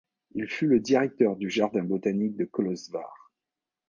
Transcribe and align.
Il 0.31 0.47
fut 0.47 0.65
le 0.65 0.79
directeur 0.79 1.35
du 1.35 1.47
jardin 1.51 1.83
botanique 1.83 2.35
de 2.35 2.45
Kolozsvár. 2.45 3.29